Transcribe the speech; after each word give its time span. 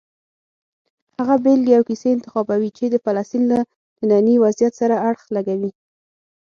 هغه 1.19 1.35
بېلګې 1.43 1.73
او 1.77 1.83
کیسې 1.89 2.07
انتخابوي 2.13 2.69
چې 2.77 2.85
د 2.89 2.95
فلسطین 3.05 3.43
له 3.51 3.59
ننني 4.09 4.35
وضعیت 4.43 4.73
سره 4.81 4.95
اړخ 5.09 5.21
لګوي. 5.35 5.71